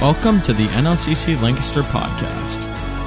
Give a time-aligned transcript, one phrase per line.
[0.00, 2.62] Welcome to the NLCC Lancaster podcast.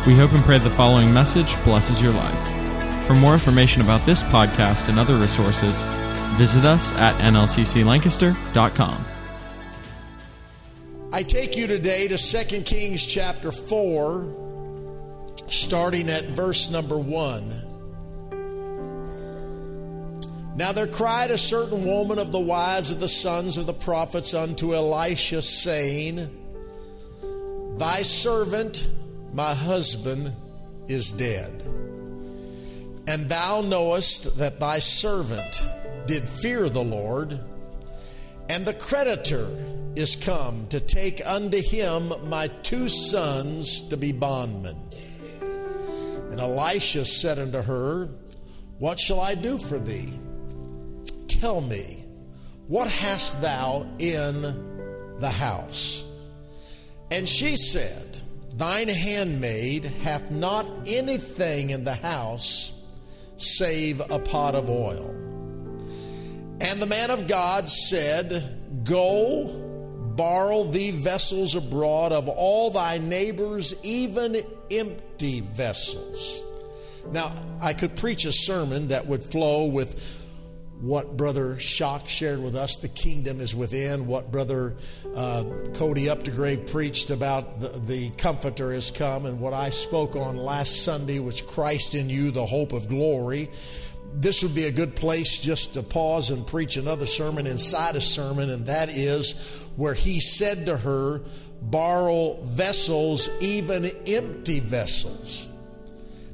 [0.05, 3.07] We hope and pray the following message blesses your life.
[3.07, 5.81] For more information about this podcast and other resources,
[6.33, 9.05] visit us at nlcclancaster.com.
[11.13, 17.67] I take you today to 2 Kings chapter 4, starting at verse number 1.
[20.57, 24.33] Now there cried a certain woman of the wives of the sons of the prophets
[24.33, 26.39] unto Elisha, saying,
[27.81, 28.87] Thy servant,
[29.33, 30.35] my husband,
[30.87, 31.63] is dead.
[33.07, 35.67] And thou knowest that thy servant
[36.05, 37.39] did fear the Lord,
[38.49, 39.49] and the creditor
[39.95, 44.77] is come to take unto him my two sons to be bondmen.
[46.29, 48.11] And Elisha said unto her,
[48.77, 50.13] What shall I do for thee?
[51.27, 52.05] Tell me,
[52.67, 56.05] what hast thou in the house?
[57.11, 58.21] And she said,
[58.53, 62.71] Thine handmaid hath not anything in the house
[63.37, 65.09] save a pot of oil.
[66.61, 69.47] And the man of God said, Go,
[70.15, 76.43] borrow thee vessels abroad of all thy neighbors, even empty vessels.
[77.11, 79.99] Now, I could preach a sermon that would flow with
[80.81, 84.75] what Brother Shock shared with us, the kingdom is within, what Brother
[85.15, 85.43] uh,
[85.75, 90.83] Cody Updegrave preached about the, the Comforter has come, and what I spoke on last
[90.83, 93.51] Sunday, which Christ in you, the hope of glory.
[94.13, 98.01] This would be a good place just to pause and preach another sermon inside a
[98.01, 99.33] sermon, and that is
[99.75, 101.21] where he said to her,
[101.61, 105.47] Borrow vessels, even empty vessels.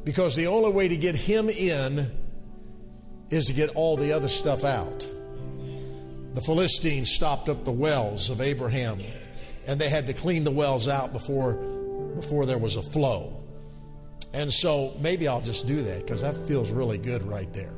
[0.05, 2.09] Because the only way to get him in
[3.29, 5.07] is to get all the other stuff out.
[6.33, 8.99] The Philistines stopped up the wells of Abraham,
[9.65, 11.53] and they had to clean the wells out before,
[12.15, 13.43] before there was a flow.
[14.33, 17.73] And so maybe I'll just do that because that feels really good right there.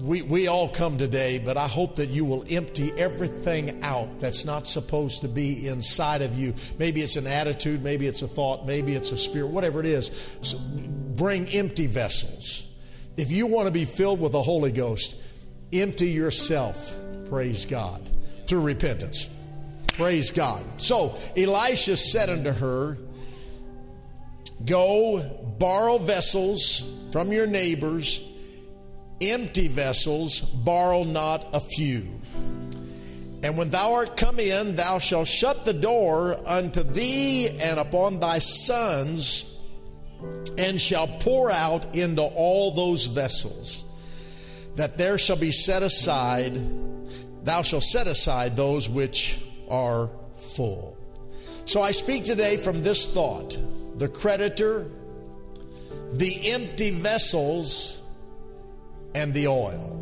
[0.00, 4.44] We, we all come today, but I hope that you will empty everything out that's
[4.44, 6.54] not supposed to be inside of you.
[6.78, 10.36] Maybe it's an attitude, maybe it's a thought, maybe it's a spirit, whatever it is.
[10.42, 12.67] So bring empty vessels
[13.18, 15.16] if you want to be filled with the Holy Ghost,
[15.72, 16.96] empty yourself,
[17.28, 18.08] praise God,
[18.46, 19.28] through repentance.
[19.88, 20.64] Praise God.
[20.76, 22.96] So Elisha said unto her,
[24.64, 25.20] Go
[25.58, 28.22] borrow vessels from your neighbors,
[29.20, 32.08] empty vessels, borrow not a few.
[33.42, 38.20] And when thou art come in, thou shalt shut the door unto thee and upon
[38.20, 39.44] thy sons
[40.56, 43.84] and shall pour out into all those vessels,
[44.76, 46.60] that there shall be set aside,
[47.44, 50.96] thou shalt set aside those which are full.
[51.64, 53.58] So I speak today from this thought
[53.98, 54.90] the creditor,
[56.12, 58.00] the empty vessels,
[59.14, 59.92] and the oil.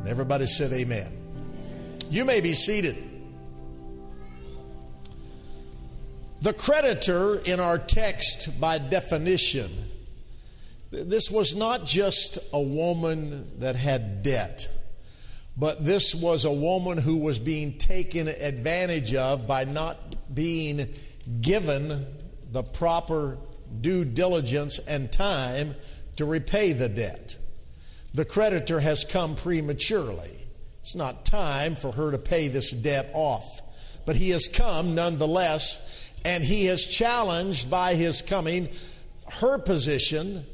[0.00, 1.12] And everybody said, Amen.
[2.10, 3.13] You may be seated.
[6.44, 9.90] The creditor in our text, by definition,
[10.90, 14.68] this was not just a woman that had debt,
[15.56, 20.92] but this was a woman who was being taken advantage of by not being
[21.40, 22.06] given
[22.52, 23.38] the proper
[23.80, 25.74] due diligence and time
[26.16, 27.38] to repay the debt.
[28.12, 30.46] The creditor has come prematurely.
[30.80, 33.62] It's not time for her to pay this debt off,
[34.04, 35.80] but he has come nonetheless
[36.24, 38.68] and he has challenged by his coming
[39.40, 40.44] her position.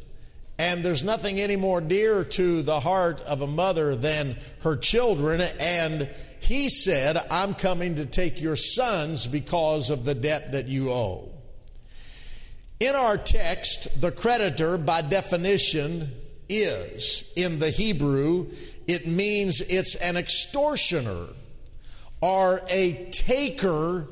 [0.59, 5.41] And there's nothing any more dear to the heart of a mother than her children.
[5.59, 6.11] And
[6.41, 11.31] he said, I'm coming to take your sons because of the debt that you owe.
[12.79, 16.15] In our text, the creditor, by definition,
[16.49, 18.49] is in the Hebrew,
[18.87, 21.27] it means it's an extortioner
[22.21, 24.09] or a taker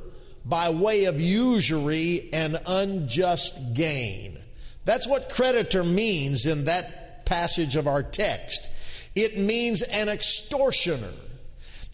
[0.48, 4.38] by way of usury and unjust gain.
[4.86, 8.70] That's what creditor means in that passage of our text.
[9.14, 11.12] It means an extortioner.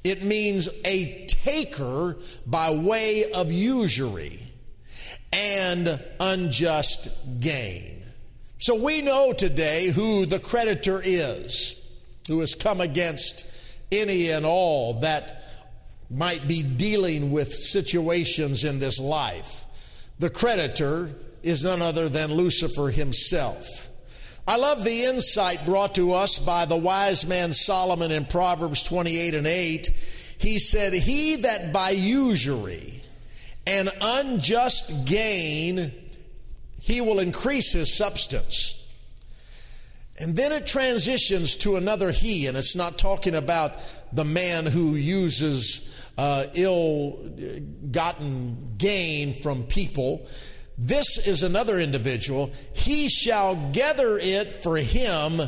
[0.04, 2.16] It means a taker
[2.46, 4.40] by way of usury
[5.32, 7.08] and unjust
[7.40, 8.02] gain.
[8.58, 11.74] So we know today who the creditor is,
[12.28, 13.44] who has come against
[13.90, 15.43] any and all that
[16.10, 19.66] might be dealing with situations in this life.
[20.18, 21.10] The creditor
[21.42, 23.90] is none other than Lucifer himself.
[24.46, 29.34] I love the insight brought to us by the wise man Solomon in Proverbs 28
[29.34, 29.90] and 8.
[30.38, 33.02] He said, He that by usury
[33.66, 35.92] and unjust gain,
[36.78, 38.76] he will increase his substance.
[40.18, 43.72] And then it transitions to another he, and it's not talking about
[44.12, 47.18] the man who uses uh, ill
[47.90, 50.28] gotten gain from people.
[50.78, 52.52] This is another individual.
[52.72, 55.40] He shall gather it for him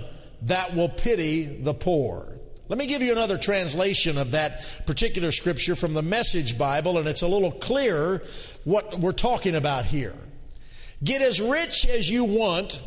[0.42, 2.32] that will pity the poor.
[2.68, 7.06] Let me give you another translation of that particular scripture from the Message Bible, and
[7.06, 8.22] it's a little clearer
[8.64, 10.16] what we're talking about here.
[11.04, 12.80] Get as rich as you want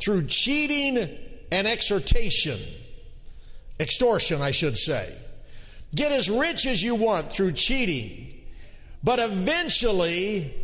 [0.00, 0.98] through cheating
[1.50, 2.60] and exhortation,
[3.78, 5.14] extortion, I should say.
[5.94, 8.34] Get as rich as you want through cheating,
[9.02, 10.54] but eventually,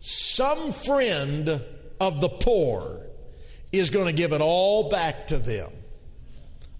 [0.00, 1.62] some friend
[2.00, 3.00] of the poor
[3.72, 5.70] is going to give it all back to them.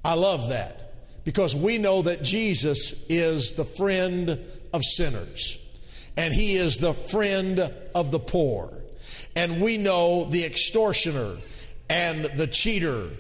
[0.05, 0.93] I love that
[1.25, 4.41] because we know that Jesus is the friend
[4.73, 5.59] of sinners
[6.17, 8.73] and he is the friend of the poor.
[9.37, 11.37] And we know the extortioner
[11.91, 13.11] and the cheater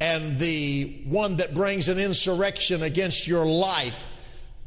[0.00, 4.08] and the one that brings an insurrection against your life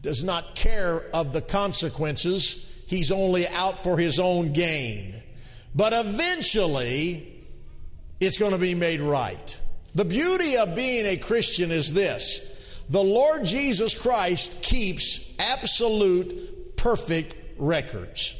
[0.01, 2.65] does not care of the consequences.
[2.85, 5.21] He's only out for his own gain.
[5.75, 7.45] But eventually,
[8.19, 9.59] it's going to be made right.
[9.95, 12.41] The beauty of being a Christian is this
[12.89, 18.35] the Lord Jesus Christ keeps absolute, perfect records.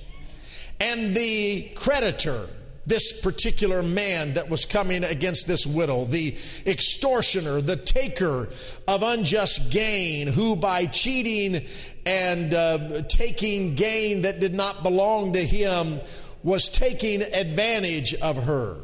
[0.80, 2.50] And the creditor,
[2.88, 6.36] this particular man that was coming against this widow, the
[6.66, 8.48] extortioner, the taker
[8.88, 11.66] of unjust gain, who by cheating
[12.06, 16.00] and uh, taking gain that did not belong to him
[16.44, 18.78] was taking advantage of her.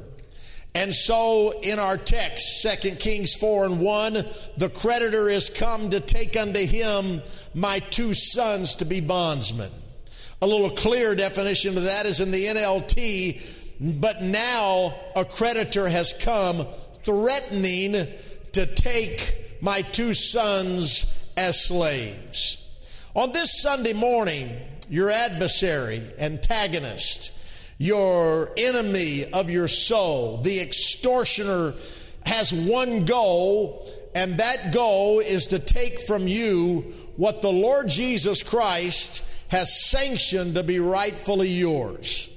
[0.76, 4.26] And so in our text, 2 Kings 4 and 1,
[4.58, 7.22] the creditor is come to take unto him
[7.54, 9.72] my two sons to be bondsmen.
[10.42, 16.14] A little clear definition of that is in the NLT, but now a creditor has
[16.14, 16.66] come
[17.04, 18.08] threatening
[18.54, 21.06] to take my two sons
[21.36, 22.58] as slaves.
[23.16, 24.56] On this Sunday morning,
[24.90, 27.32] your adversary, antagonist,
[27.78, 31.74] your enemy of your soul, the extortioner,
[32.26, 38.44] has one goal, and that goal is to take from you what the Lord Jesus
[38.44, 42.30] Christ has sanctioned to be rightfully yours.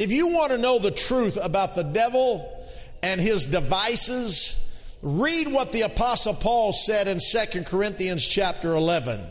[0.00, 2.66] If you want to know the truth about the devil
[3.02, 4.56] and his devices,
[5.02, 9.22] read what the apostle Paul said in 2 Corinthians chapter 11.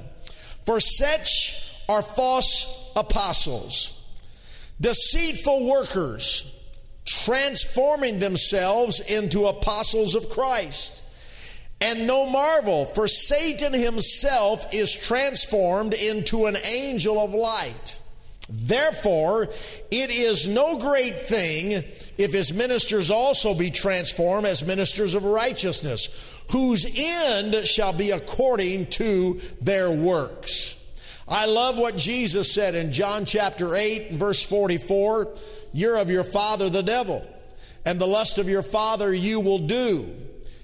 [0.68, 3.94] For such are false apostles
[4.80, 6.45] deceitful workers,
[7.04, 11.01] transforming themselves into apostles of Christ.
[11.81, 18.01] And no marvel, for Satan himself is transformed into an angel of light.
[18.50, 19.44] Therefore,
[19.92, 21.84] it is no great thing
[22.18, 26.10] if his ministers also be transformed as ministers of righteousness,
[26.51, 30.78] whose end shall be according to their works.
[31.28, 35.31] I love what Jesus said in John chapter 8, verse 44
[35.72, 37.25] You're of your father, the devil,
[37.86, 40.16] and the lust of your father you will do.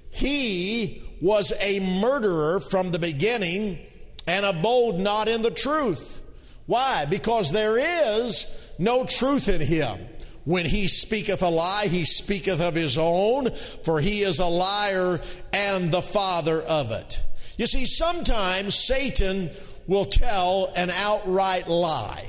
[0.09, 3.77] He was a murderer from the beginning
[4.25, 6.21] and abode not in the truth.
[6.65, 7.05] Why?
[7.05, 8.45] Because there is
[8.77, 10.00] no truth in him.
[10.43, 13.50] When he speaketh a lie, he speaketh of his own,
[13.84, 15.19] for he is a liar
[15.51, 17.22] and the father of it.
[17.57, 19.50] You see, sometimes Satan
[19.88, 22.27] will tell an outright lie.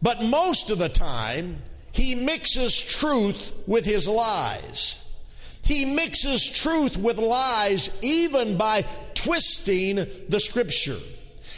[0.00, 1.62] But most of the time,
[1.92, 5.04] he mixes truth with his lies.
[5.62, 8.82] He mixes truth with lies even by
[9.14, 10.98] twisting the scripture.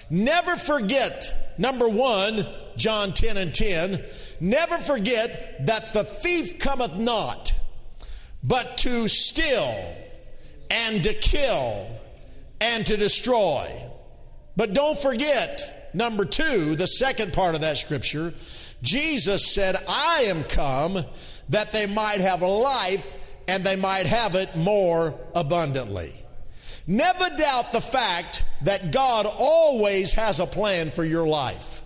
[0.08, 2.46] Never forget, number one,
[2.76, 4.04] John 10 and 10,
[4.40, 7.52] never forget that the thief cometh not,
[8.42, 9.96] but to steal
[10.70, 11.88] and to kill
[12.60, 13.70] and to destroy.
[14.56, 18.34] But don't forget, number two, the second part of that scripture,
[18.82, 21.04] Jesus said, I am come
[21.48, 23.14] that they might have life
[23.48, 26.14] and they might have it more abundantly.
[26.86, 31.82] Never doubt the fact that God always has a plan for your life.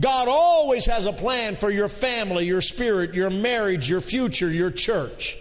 [0.00, 4.70] God always has a plan for your family, your spirit, your marriage, your future, your
[4.70, 5.38] church.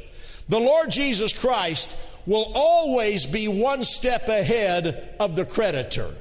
[0.50, 6.14] The Lord Jesus Christ will always be one step ahead of the creditor.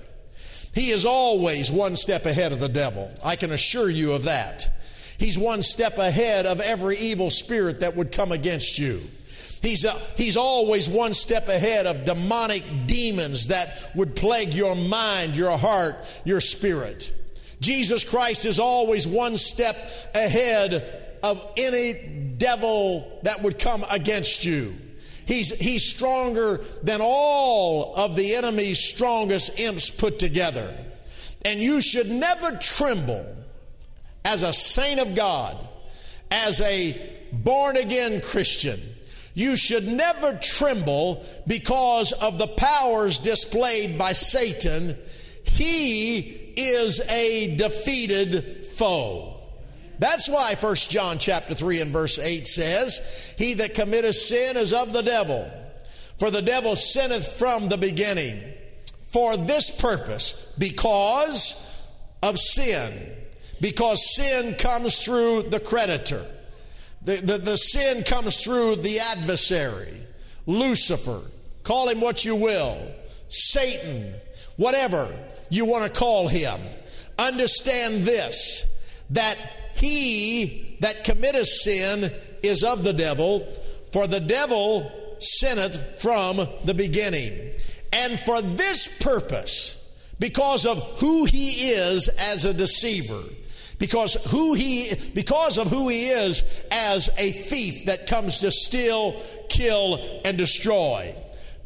[0.73, 3.13] He is always one step ahead of the devil.
[3.25, 4.71] I can assure you of that.
[5.19, 9.03] He's one step ahead of every evil spirit that would come against you.
[9.63, 14.75] He's, a, uh, he's always one step ahead of demonic demons that would plague your
[14.75, 17.13] mind, your heart, your spirit.
[17.61, 19.77] Jesus Christ is always one step
[20.15, 21.93] ahead of any
[22.39, 24.75] devil that would come against you.
[25.27, 30.75] He's, he's stronger than all of the enemy's strongest imps put together.
[31.45, 33.37] And you should never tremble
[34.25, 35.69] as a saint of God,
[36.31, 36.99] as a
[37.33, 38.81] born again Christian.
[39.35, 44.97] You should never tremble because of the powers displayed by Satan.
[45.45, 46.21] He
[46.57, 49.37] is a defeated foe.
[49.99, 53.01] That's why 1 John chapter 3 and verse 8 says,
[53.37, 55.51] He that committeth sin is of the devil,
[56.19, 58.43] for the devil sinneth from the beginning.
[59.09, 61.85] For this purpose, because
[62.23, 63.13] of sin,
[63.61, 66.27] because sin comes through the creditor.
[67.03, 70.01] The, the, the sin comes through the adversary,
[70.47, 71.23] Lucifer,
[71.63, 72.79] call him what you will,
[73.29, 74.15] Satan,
[74.57, 75.17] whatever
[75.49, 76.61] you want to call him.
[77.19, 78.67] Understand this
[79.11, 79.37] that
[79.75, 83.47] he that committeth sin is of the devil,
[83.93, 87.53] for the devil sinneth from the beginning.
[87.93, 89.77] And for this purpose,
[90.19, 93.23] because of who he is as a deceiver,
[93.81, 99.21] because who he because of who he is as a thief that comes to steal,
[99.49, 101.17] kill and destroy.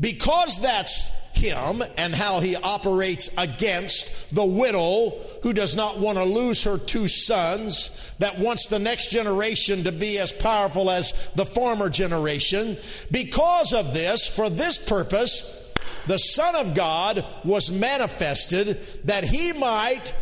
[0.01, 5.11] Because that's him and how he operates against the widow
[5.43, 9.93] who does not want to lose her two sons, that wants the next generation to
[9.93, 12.77] be as powerful as the former generation.
[13.11, 15.73] Because of this, for this purpose,
[16.07, 20.15] the Son of God was manifested that he might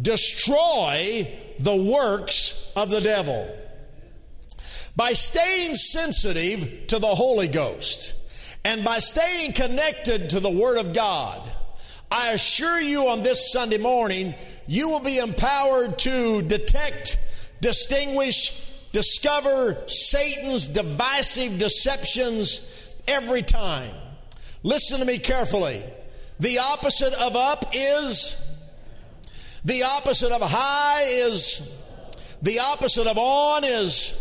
[0.00, 3.54] destroy the works of the devil.
[4.94, 8.14] By staying sensitive to the Holy Ghost
[8.64, 11.48] and by staying connected to the Word of God,
[12.10, 14.34] I assure you on this Sunday morning,
[14.66, 17.18] you will be empowered to detect,
[17.60, 18.62] distinguish,
[18.92, 22.60] discover Satan's divisive deceptions
[23.06, 23.92] every time.
[24.62, 25.84] Listen to me carefully.
[26.40, 28.36] The opposite of up is
[29.66, 31.60] the opposite of high is,
[32.40, 34.14] the opposite of on is,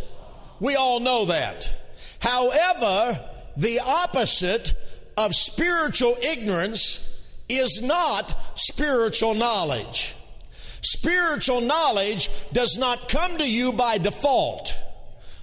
[0.59, 1.71] we all know that.
[2.19, 3.23] However,
[3.55, 4.73] the opposite
[5.15, 7.07] of spiritual ignorance
[7.47, 10.15] is not spiritual knowledge.
[10.81, 14.75] Spiritual knowledge does not come to you by default.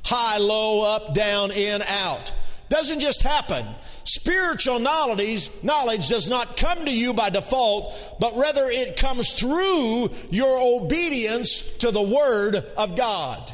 [0.05, 2.33] High, low, up, down, in, out.
[2.69, 3.65] Doesn't just happen.
[4.05, 10.11] Spiritual knowledge, knowledge does not come to you by default, but rather it comes through
[10.31, 13.53] your obedience to the Word of God.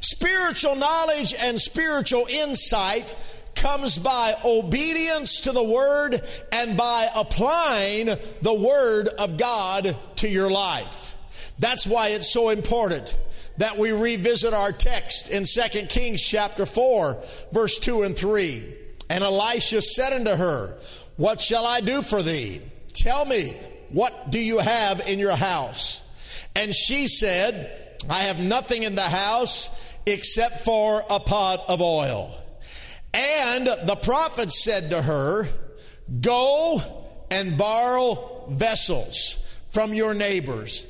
[0.00, 3.14] Spiritual knowledge and spiritual insight
[3.54, 8.06] comes by obedience to the Word and by applying
[8.40, 11.16] the Word of God to your life.
[11.60, 13.16] That's why it's so important
[13.58, 18.81] that we revisit our text in 2 Kings chapter 4, verse 2 and 3.
[19.12, 20.78] And Elisha said unto her,
[21.16, 22.62] What shall I do for thee?
[22.94, 23.54] Tell me,
[23.90, 26.02] what do you have in your house?
[26.56, 29.68] And she said, I have nothing in the house
[30.06, 32.34] except for a pot of oil.
[33.12, 35.46] And the prophet said to her,
[36.22, 36.82] Go
[37.30, 39.36] and borrow vessels
[39.72, 40.86] from your neighbors,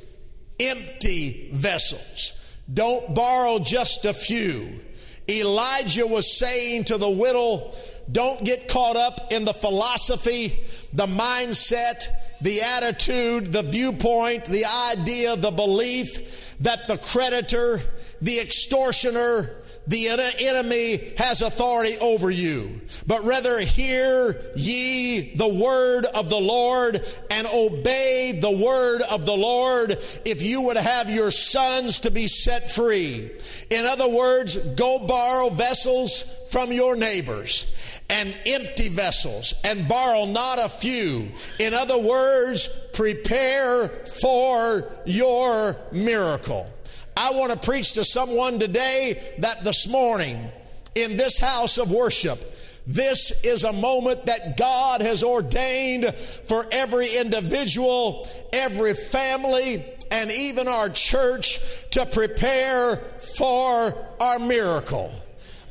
[0.61, 2.35] empty vessels.
[2.73, 4.81] Don't borrow just a few.
[5.29, 7.73] Elijah was saying to the widow,
[8.11, 10.61] don't get caught up in the philosophy,
[10.93, 12.09] the mindset,
[12.41, 17.81] the attitude, the viewpoint, the idea, the belief that the creditor,
[18.21, 26.29] the extortioner, the enemy has authority over you, but rather hear ye the word of
[26.29, 32.01] the Lord and obey the word of the Lord if you would have your sons
[32.01, 33.31] to be set free.
[33.71, 37.67] In other words, go borrow vessels from your neighbors
[38.09, 41.27] and empty vessels and borrow not a few.
[41.59, 46.69] In other words, prepare for your miracle.
[47.17, 50.51] I want to preach to someone today that this morning
[50.95, 52.41] in this house of worship,
[52.87, 56.15] this is a moment that God has ordained
[56.49, 62.97] for every individual, every family, and even our church to prepare
[63.37, 65.13] for our miracle.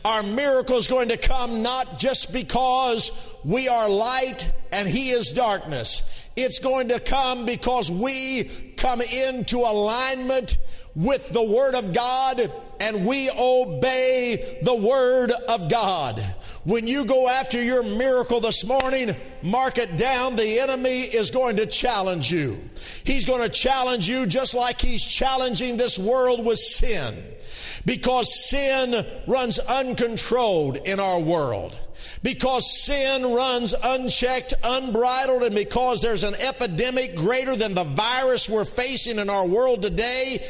[0.04, 3.12] Our miracle is going to come not just because
[3.44, 6.02] we are light and He is darkness.
[6.36, 8.46] It's going to come because we
[8.78, 10.58] come into alignment
[10.96, 16.20] with the Word of God and we obey the Word of God.
[16.64, 20.36] When you go after your miracle this morning, mark it down.
[20.36, 22.60] The enemy is going to challenge you.
[23.04, 27.16] He's going to challenge you just like he's challenging this world with sin.
[27.86, 31.80] Because sin runs uncontrolled in our world.
[32.24, 38.66] Because sin runs unchecked, unbridled, and because there's an epidemic greater than the virus we're
[38.66, 40.46] facing in our world today,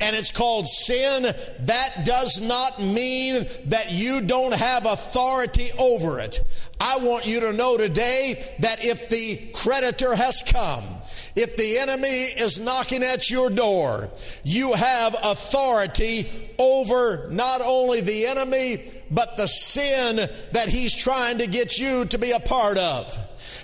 [0.00, 6.42] and it's called sin, that does not mean that you don't have authority over it.
[6.80, 10.84] I want you to know today that if the creditor has come,
[11.36, 14.10] if the enemy is knocking at your door,
[14.42, 20.16] you have authority over not only the enemy, but the sin
[20.52, 23.16] that he's trying to get you to be a part of.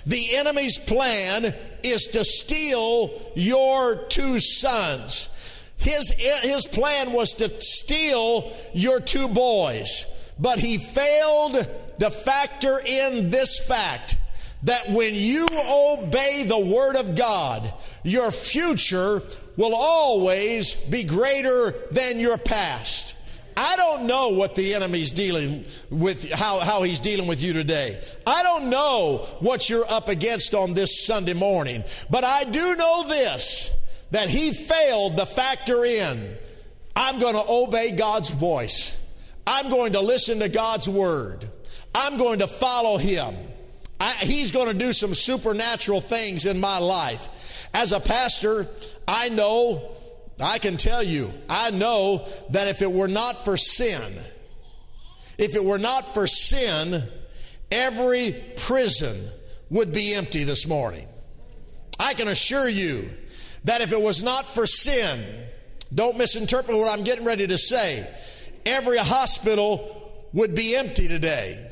[0.05, 5.29] The enemy's plan is to steal your two sons.
[5.77, 10.05] His, his plan was to steal your two boys,
[10.39, 11.67] but he failed
[11.99, 14.17] to factor in this fact
[14.63, 17.71] that when you obey the Word of God,
[18.03, 19.21] your future
[19.55, 23.15] will always be greater than your past.
[23.55, 27.99] I don't know what the enemy's dealing with, how, how he's dealing with you today.
[28.25, 33.07] I don't know what you're up against on this Sunday morning, but I do know
[33.07, 33.71] this
[34.11, 36.37] that he failed to factor in
[36.95, 38.97] I'm going to obey God's voice,
[39.45, 41.47] I'm going to listen to God's word,
[41.93, 43.35] I'm going to follow him.
[43.99, 47.67] I, he's going to do some supernatural things in my life.
[47.73, 48.67] As a pastor,
[49.07, 49.95] I know,
[50.39, 54.13] I can tell you, I know that if it were not for sin,
[55.39, 57.03] if it were not for sin,
[57.71, 59.29] every prison
[59.69, 61.07] would be empty this morning.
[61.99, 63.09] I can assure you
[63.63, 65.23] that if it was not for sin,
[65.93, 68.07] don't misinterpret what I'm getting ready to say,
[68.65, 71.71] every hospital would be empty today.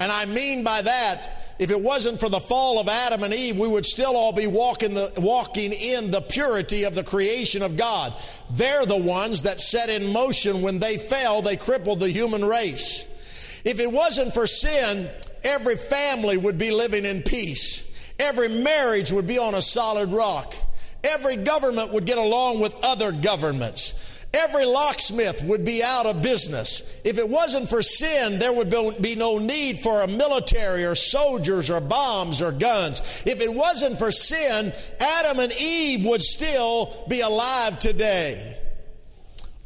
[0.00, 3.56] And I mean by that, if it wasn't for the fall of Adam and Eve,
[3.56, 7.76] we would still all be walking, the, walking in the purity of the creation of
[7.76, 8.14] God.
[8.50, 13.06] They're the ones that set in motion when they fell, they crippled the human race.
[13.64, 15.08] If it wasn't for sin,
[15.44, 17.84] every family would be living in peace.
[18.18, 20.54] Every marriage would be on a solid rock.
[21.04, 23.94] Every government would get along with other governments.
[24.34, 26.82] Every locksmith would be out of business.
[27.04, 28.70] If it wasn't for sin, there would
[29.02, 33.00] be no need for a military or soldiers or bombs or guns.
[33.26, 38.56] If it wasn't for sin, Adam and Eve would still be alive today.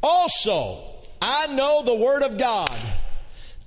[0.03, 0.83] Also,
[1.21, 2.77] I know the Word of God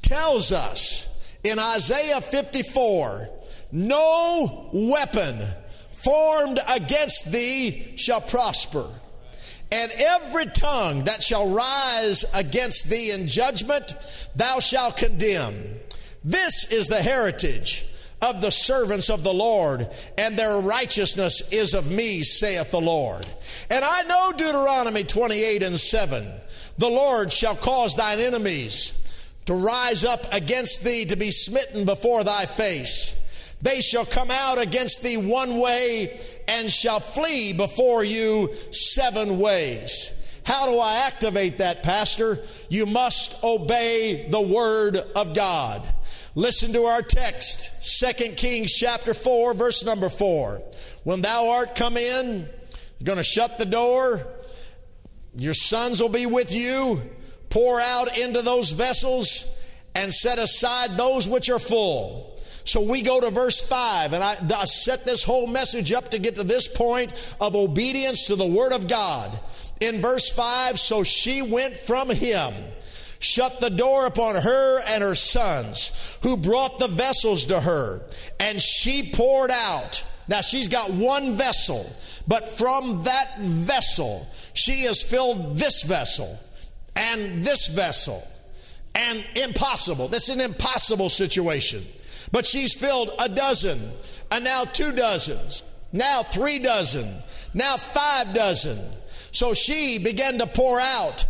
[0.02, 1.08] tells us
[1.42, 3.30] in Isaiah 54
[3.72, 5.38] no weapon
[6.02, 8.86] formed against thee shall prosper.
[9.72, 13.94] And every tongue that shall rise against thee in judgment,
[14.34, 15.76] thou shalt condemn.
[16.24, 17.86] This is the heritage
[18.20, 23.26] of the servants of the Lord, and their righteousness is of me, saith the Lord.
[23.70, 26.30] And I know Deuteronomy 28 and 7
[26.80, 28.94] the Lord shall cause thine enemies
[29.44, 33.14] to rise up against thee to be smitten before thy face.
[33.62, 36.18] They shall come out against thee one way
[36.48, 40.14] and shall flee before you seven ways.
[40.44, 42.42] How do I activate that, Pastor?
[42.68, 45.86] You must obey the Word of God.
[46.34, 47.70] Listen to our text,
[48.00, 50.62] 2 Kings chapter 4, verse number 4.
[51.04, 52.48] When thou art come in,
[52.98, 54.26] you're going to shut the door,
[55.36, 57.02] your sons will be with you,
[57.50, 59.46] pour out into those vessels,
[59.94, 62.29] and set aside those which are full
[62.64, 66.18] so we go to verse 5, and I, I set this whole message up to
[66.18, 69.38] get to this point of obedience to the Word of God.
[69.80, 72.54] In verse 5, so she went from him
[73.20, 75.92] shut the door upon her and her sons,
[76.22, 78.02] who brought the vessels to her,
[78.40, 80.02] and she poured out.
[80.26, 81.94] Now she's got one vessel,
[82.26, 86.38] but from that vessel, she has filled this vessel
[86.96, 88.26] and this vessel.
[88.92, 90.08] And impossible.
[90.08, 91.86] That's an impossible situation.
[92.32, 93.80] But she's filled a dozen,
[94.30, 97.16] and now two dozens, now three dozen,
[97.54, 98.78] now five dozen.
[99.32, 101.26] So she began to pour out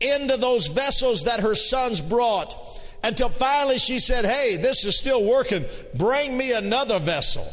[0.00, 2.54] into those vessels that her sons brought
[3.02, 5.64] until finally she said, Hey, this is still working.
[5.94, 7.50] Bring me another vessel.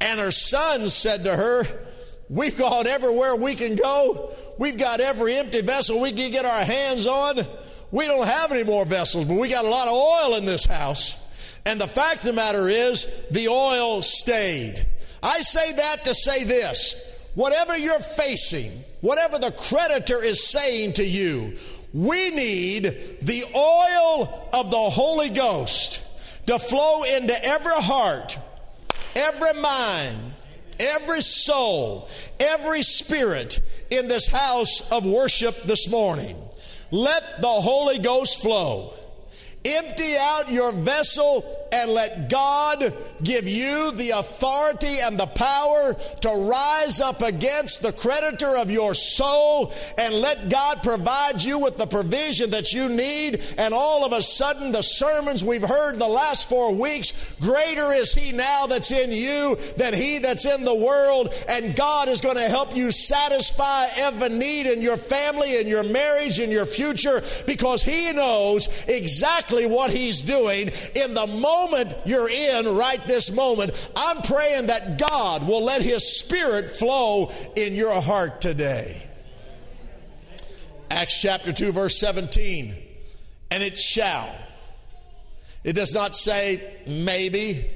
[0.00, 1.64] And her sons said to her,
[2.28, 4.32] We've gone everywhere we can go.
[4.58, 7.40] We've got every empty vessel we can get our hands on.
[7.90, 10.64] We don't have any more vessels, but we got a lot of oil in this
[10.64, 11.16] house.
[11.66, 14.86] And the fact of the matter is, the oil stayed.
[15.22, 16.96] I say that to say this
[17.34, 21.56] whatever you're facing, whatever the creditor is saying to you,
[21.92, 22.84] We need
[23.22, 26.04] the oil of the Holy Ghost
[26.46, 28.38] to flow into every heart,
[29.14, 30.32] every mind,
[30.78, 36.36] every soul, every spirit in this house of worship this morning.
[36.90, 38.94] Let the Holy Ghost flow.
[39.62, 46.28] Empty out your vessel and let God give you the authority and the power to
[46.30, 51.86] rise up against the creditor of your soul and let God provide you with the
[51.86, 53.42] provision that you need.
[53.58, 58.14] And all of a sudden, the sermons we've heard the last four weeks, greater is
[58.14, 61.34] He now that's in you than He that's in the world.
[61.48, 65.84] And God is going to help you satisfy every need in your family, in your
[65.84, 71.94] marriage, in your future, because He knows exactly exactly what He's doing in the moment
[72.04, 73.72] you're in right this moment.
[73.96, 79.06] I'm praying that God will let His Spirit flow in your heart today.
[80.90, 82.76] Acts chapter 2, verse 17.
[83.50, 84.32] And it shall.
[85.64, 87.68] It does not say maybe.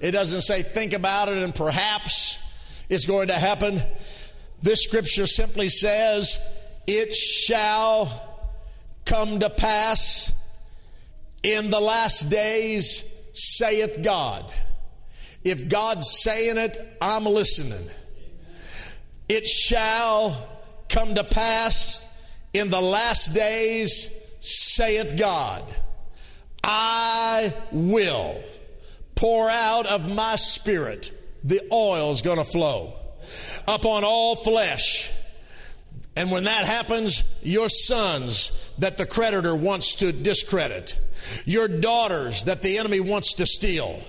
[0.00, 2.38] It doesn't say think about it and perhaps
[2.88, 3.82] it's going to happen.
[4.62, 6.38] This scripture simply says,
[6.86, 8.28] It shall
[9.04, 10.32] come to pass
[11.42, 14.52] in the last days, saith God.
[15.44, 17.90] If God's saying it, I'm listening.
[19.28, 20.48] It shall
[20.88, 22.06] come to pass
[22.52, 25.64] in the last days, saith God.
[26.62, 28.40] I will
[29.14, 31.12] pour out of my spirit.
[31.44, 32.94] The oil's going to flow
[33.66, 35.10] upon all flesh.
[36.14, 40.98] And when that happens, your sons that the creditor wants to discredit,
[41.44, 44.00] your daughters that the enemy wants to steal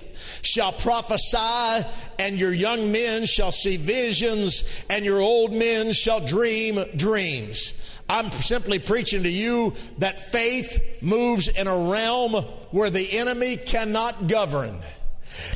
[0.42, 1.86] shall prophesy,
[2.18, 7.74] and your young men shall see visions, and your old men shall dream dreams.
[8.08, 12.32] I'm simply preaching to you that faith moves in a realm
[12.70, 14.78] where the enemy cannot govern.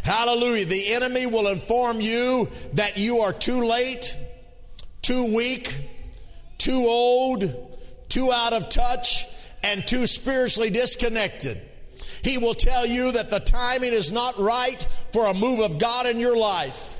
[0.02, 0.64] Hallelujah.
[0.64, 4.16] The enemy will inform you that you are too late,
[5.02, 5.74] too weak,
[6.56, 9.26] too old, too out of touch,
[9.62, 11.60] and too spiritually disconnected.
[12.22, 16.06] He will tell you that the timing is not right for a move of God
[16.06, 16.96] in your life.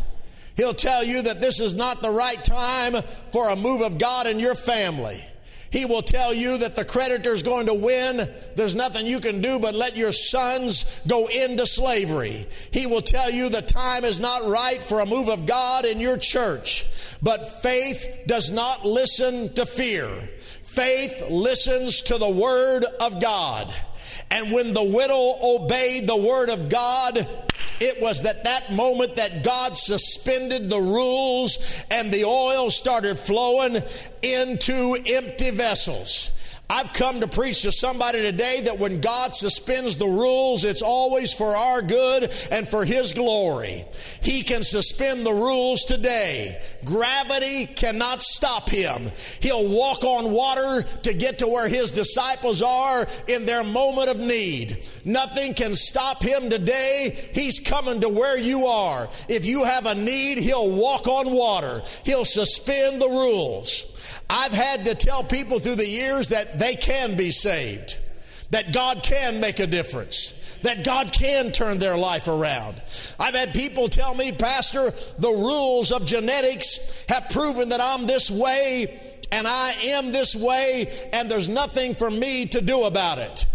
[0.57, 4.27] He'll tell you that this is not the right time for a move of God
[4.27, 5.25] in your family.
[5.71, 8.29] He will tell you that the creditor is going to win.
[8.57, 12.47] There's nothing you can do but let your sons go into slavery.
[12.71, 16.01] He will tell you the time is not right for a move of God in
[16.01, 16.87] your church.
[17.21, 20.09] But faith does not listen to fear.
[20.79, 23.75] Faith listens to the word of God.
[24.31, 27.27] And when the widow obeyed the word of God,
[27.81, 33.83] it was at that moment that God suspended the rules and the oil started flowing
[34.23, 36.31] into empty vessels.
[36.71, 41.33] I've come to preach to somebody today that when God suspends the rules, it's always
[41.33, 43.87] for our good and for His glory.
[44.21, 46.63] He can suspend the rules today.
[46.85, 49.11] Gravity cannot stop Him.
[49.41, 54.19] He'll walk on water to get to where His disciples are in their moment of
[54.19, 54.87] need.
[55.07, 57.31] Nothing can stop Him today.
[57.33, 59.09] He's coming to where you are.
[59.27, 61.83] If you have a need, He'll walk on water.
[62.05, 63.87] He'll suspend the rules.
[64.31, 67.97] I've had to tell people through the years that they can be saved,
[68.51, 72.83] that God can make a difference, that God can turn their life around.
[73.19, 78.31] I've had people tell me, Pastor, the rules of genetics have proven that I'm this
[78.31, 83.47] way and I am this way, and there's nothing for me to do about it.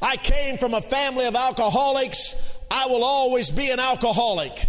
[0.00, 2.34] I came from a family of alcoholics.
[2.70, 4.68] I will always be an alcoholic.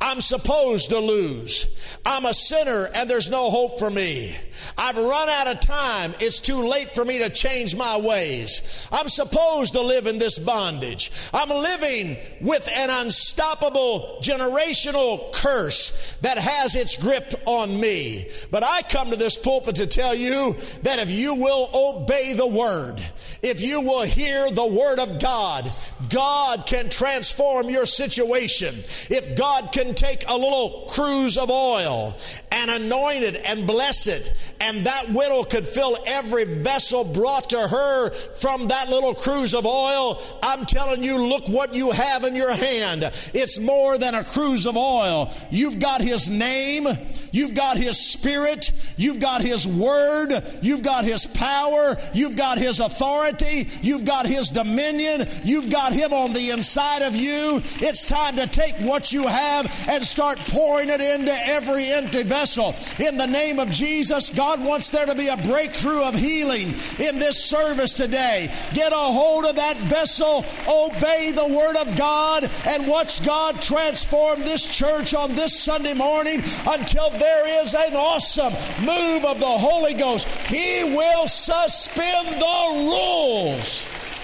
[0.00, 1.68] I'm supposed to lose.
[2.04, 4.36] I'm a sinner and there's no hope for me.
[4.78, 6.14] I've run out of time.
[6.20, 8.62] It's too late for me to change my ways.
[8.92, 11.10] I'm supposed to live in this bondage.
[11.32, 18.28] I'm living with an unstoppable generational curse that has its grip on me.
[18.50, 22.46] But I come to this pulpit to tell you that if you will obey the
[22.46, 23.02] word,
[23.42, 25.72] if you will hear the word of God,
[26.10, 28.76] God can transform your situation.
[29.10, 32.16] If God can take a little cruse of oil
[32.50, 37.68] and anoint it and bless it, and that widow could fill every vessel brought to
[37.68, 38.10] her
[38.40, 42.54] from that little cruse of oil, I'm telling you, look what you have in your
[42.54, 43.10] hand.
[43.34, 45.30] It's more than a cruse of oil.
[45.50, 46.88] You've got His name,
[47.30, 52.80] you've got His Spirit, you've got His Word, you've got His power, you've got His
[52.80, 57.60] authority, you've got His dominion, you've got Him on the inside of you.
[57.80, 59.55] It's time to take what you have
[59.88, 62.74] and start pouring it into every empty vessel vessel.
[62.98, 67.18] In the name of Jesus, God wants there to be a breakthrough of healing in
[67.18, 68.52] this service today.
[68.74, 74.40] Get a hold of that vessel, obey the Word of God, and watch God transform
[74.40, 78.52] this church on this Sunday morning until there is an awesome
[78.84, 80.28] move of the Holy Ghost.
[80.48, 83.82] He will suspend the rules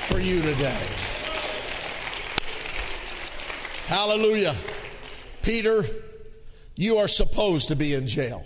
[0.08, 0.86] for you today.
[3.86, 4.54] Hallelujah.
[5.42, 5.84] Peter,
[6.74, 8.44] you are supposed to be in jail.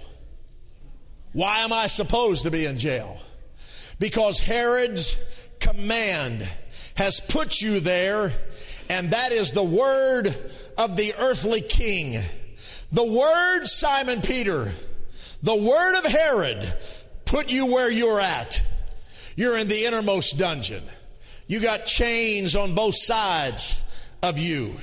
[1.33, 3.19] Why am I supposed to be in jail?
[3.99, 5.19] Because Herod's
[5.61, 6.49] command
[6.95, 8.33] has put you there,
[8.89, 10.35] and that is the word
[10.79, 12.23] of the earthly king.
[12.93, 14.73] The word, Simon Peter,
[15.43, 16.75] the word of Herod
[17.25, 18.63] put you where you're at.
[19.37, 20.85] You're in the innermost dungeon.
[21.47, 23.83] You got chains on both sides
[24.23, 24.75] of you.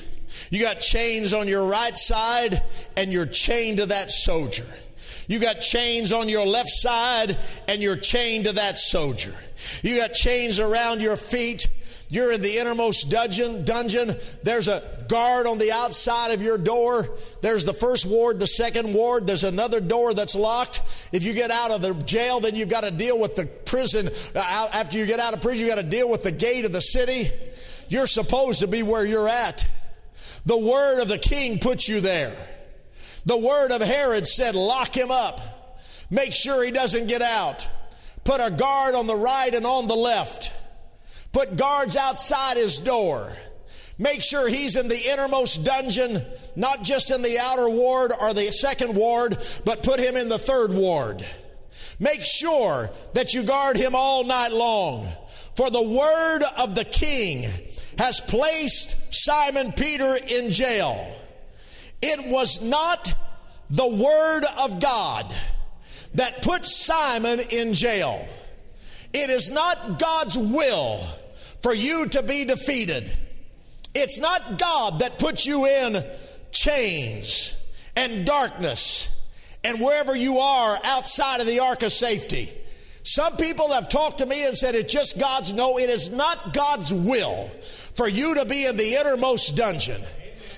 [0.54, 2.62] You got chains on your right side,
[2.96, 4.68] and you're chained to that soldier.
[5.26, 9.34] You got chains on your left side, and you're chained to that soldier.
[9.82, 11.68] You got chains around your feet.
[12.10, 13.66] You're in the innermost dungeon.
[13.66, 14.16] Dungeon.
[14.44, 17.10] There's a guard on the outside of your door.
[17.42, 19.26] There's the first ward, the second ward.
[19.26, 20.84] There's another door that's locked.
[21.12, 24.12] If you get out of the jail, then you've got to deal with the prison.
[24.36, 26.72] Uh, after you get out of prison, you've got to deal with the gate of
[26.72, 27.32] the city.
[27.90, 29.68] You're supposed to be where you're at.
[30.46, 32.36] The word of the king puts you there.
[33.26, 35.40] The word of Herod said, lock him up.
[36.10, 37.68] Make sure he doesn't get out.
[38.24, 40.52] Put a guard on the right and on the left.
[41.32, 43.34] Put guards outside his door.
[43.98, 46.24] Make sure he's in the innermost dungeon,
[46.56, 50.40] not just in the outer ward or the second ward, but put him in the
[50.40, 51.26] third ward.
[52.00, 55.08] Make sure that you guard him all night long.
[55.56, 57.52] For the word of the king
[57.98, 61.16] has placed Simon Peter in jail.
[62.02, 63.14] It was not
[63.70, 65.34] the Word of God
[66.16, 68.28] that put Simon in jail.
[69.14, 71.04] It is not God's will
[71.62, 73.12] for you to be defeated.
[73.94, 76.04] It's not God that puts you in
[76.52, 77.56] chains
[77.96, 79.10] and darkness
[79.64, 82.52] and wherever you are outside of the ark of safety.
[83.04, 85.54] Some people have talked to me and said it's just God's.
[85.54, 87.50] No, it is not God's will
[87.96, 90.02] for you to be in the innermost dungeon.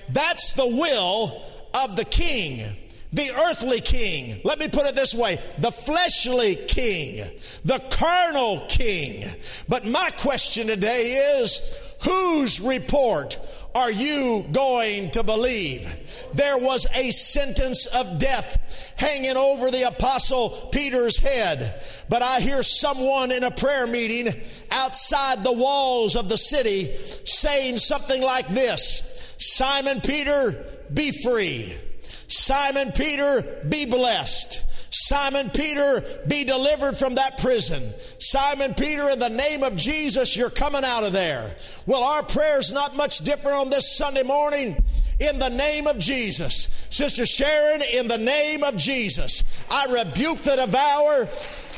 [0.08, 1.42] That's the will
[1.74, 2.76] of the king
[3.12, 4.40] the earthly king.
[4.44, 7.30] Let me put it this way the fleshly king,
[7.64, 9.24] the carnal king.
[9.68, 11.60] But my question today is
[12.02, 13.38] whose report
[13.76, 15.86] are you going to believe?
[16.32, 21.82] There was a sentence of death hanging over the apostle Peter's head.
[22.08, 24.34] But I hear someone in a prayer meeting
[24.70, 29.02] outside the walls of the city saying something like this
[29.36, 31.76] Simon Peter, be free.
[32.28, 34.64] Simon Peter, be blessed.
[34.98, 37.92] Simon Peter, be delivered from that prison.
[38.18, 41.54] Simon Peter, in the name of Jesus, you're coming out of there.
[41.84, 44.82] Well, our prayer's not much different on this Sunday morning
[45.20, 46.68] in the name of Jesus.
[46.88, 51.28] Sister Sharon, in the name of Jesus, I rebuke the devourer,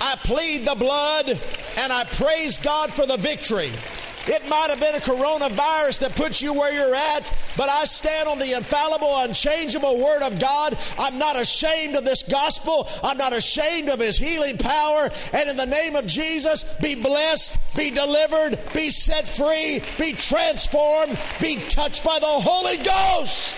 [0.00, 1.28] I plead the blood,
[1.76, 3.72] and I praise God for the victory.
[4.28, 8.28] It might have been a coronavirus that puts you where you're at, but I stand
[8.28, 10.76] on the infallible, unchangeable Word of God.
[10.98, 12.86] I'm not ashamed of this gospel.
[13.02, 15.08] I'm not ashamed of His healing power.
[15.32, 21.18] And in the name of Jesus, be blessed, be delivered, be set free, be transformed,
[21.40, 23.56] be touched by the Holy Ghost.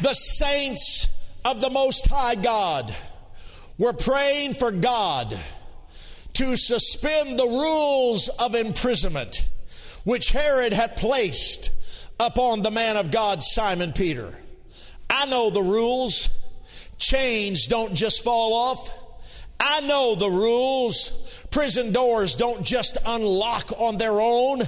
[0.00, 1.08] The saints
[1.44, 2.94] of the Most High God
[3.78, 5.38] were praying for God
[6.34, 9.48] to suspend the rules of imprisonment
[10.04, 11.70] which Herod had placed
[12.18, 14.34] upon the man of God, Simon Peter.
[15.08, 16.30] I know the rules.
[16.98, 18.92] Chains don't just fall off.
[19.60, 21.12] I know the rules.
[21.50, 24.62] Prison doors don't just unlock on their own.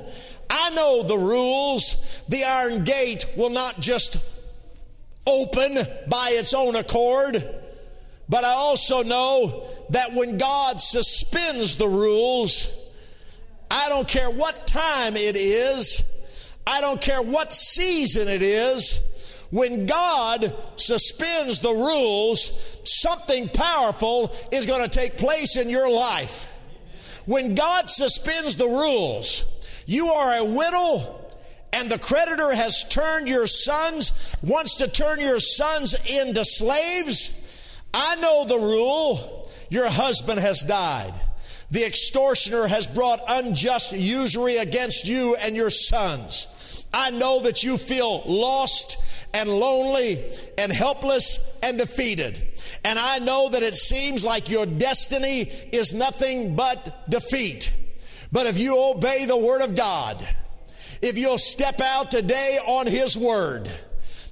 [0.48, 1.96] I know the rules.
[2.28, 4.16] The iron gate will not just
[5.26, 5.74] open
[6.08, 7.59] by its own accord.
[8.30, 12.72] But I also know that when God suspends the rules,
[13.68, 16.04] I don't care what time it is,
[16.64, 19.00] I don't care what season it is,
[19.50, 22.52] when God suspends the rules,
[22.84, 26.48] something powerful is going to take place in your life.
[27.26, 29.44] When God suspends the rules,
[29.86, 31.16] you are a widow
[31.72, 37.36] and the creditor has turned your sons, wants to turn your sons into slaves
[37.92, 39.50] I know the rule.
[39.68, 41.14] Your husband has died.
[41.70, 46.48] The extortioner has brought unjust usury against you and your sons.
[46.92, 48.98] I know that you feel lost
[49.32, 50.24] and lonely
[50.58, 52.48] and helpless and defeated.
[52.84, 57.72] And I know that it seems like your destiny is nothing but defeat.
[58.32, 60.26] But if you obey the Word of God,
[61.00, 63.70] if you'll step out today on His Word,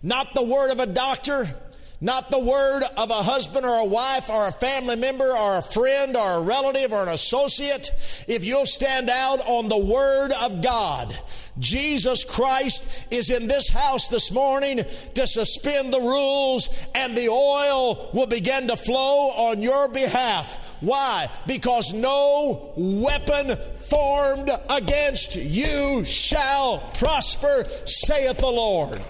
[0.03, 1.55] not the word of a doctor,
[2.01, 5.63] not the word of a husband or a wife or a family member or a
[5.63, 7.91] friend or a relative or an associate,
[8.29, 11.19] if you'll stand out on the word of God,
[11.59, 14.85] Jesus Christ is in this house this morning
[15.15, 20.57] to suspend the rules and the oil will begin to flow on your behalf.
[20.81, 21.29] Why?
[21.49, 23.59] Because no weapon
[23.89, 29.03] formed against you shall prosper, saith the Lord.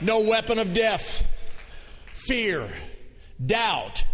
[0.00, 1.26] No weapon of death,
[2.12, 2.68] fear,
[3.44, 4.04] doubt,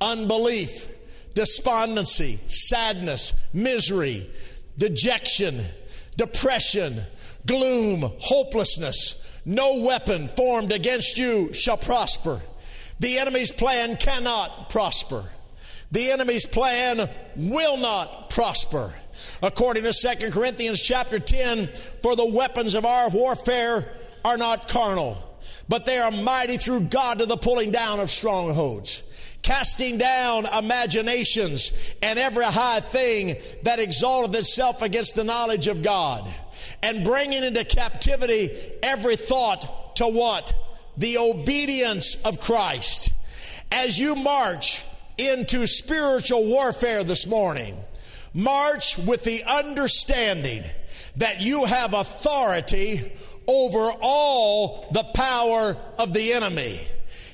[0.00, 0.88] unbelief,
[1.34, 4.28] despondency, sadness, misery,
[4.76, 5.62] dejection,
[6.16, 7.02] depression,
[7.46, 9.14] gloom, hopelessness.
[9.44, 12.40] No weapon formed against you shall prosper.
[12.98, 15.24] The enemy's plan cannot prosper.
[15.92, 18.92] The enemy's plan will not prosper.
[19.40, 21.68] According to 2 Corinthians chapter 10,
[22.02, 23.88] for the weapons of our warfare
[24.24, 25.27] are not carnal
[25.68, 29.02] but they are mighty through God to the pulling down of strongholds
[29.42, 36.32] casting down imaginations and every high thing that exalted itself against the knowledge of God,
[36.82, 38.50] and bringing into captivity
[38.82, 40.52] every thought to what?
[40.96, 43.12] The obedience of Christ.
[43.70, 44.84] As you march
[45.16, 47.76] into spiritual warfare this morning,
[48.34, 50.64] march with the understanding
[51.16, 53.12] that you have authority
[53.48, 56.80] over all the power of the enemy.